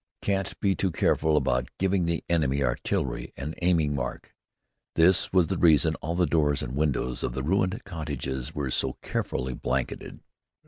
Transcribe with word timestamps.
Can't 0.23 0.59
be 0.59 0.73
too 0.73 0.89
careful 0.91 1.37
about 1.37 1.69
giving 1.77 2.05
the 2.05 2.23
enemy 2.27 2.63
artillery 2.63 3.33
an 3.37 3.53
aiming 3.61 3.93
mark. 3.93 4.33
This 4.95 5.31
was 5.31 5.45
the 5.45 5.59
reason 5.59 5.93
all 6.01 6.15
the 6.15 6.25
doors 6.25 6.63
and 6.63 6.75
windows 6.75 7.21
of 7.21 7.33
the 7.33 7.43
ruined 7.43 7.83
cottages 7.83 8.55
were 8.55 8.71
so 8.71 8.93
carefully 9.03 9.53
blanketed. 9.53 10.21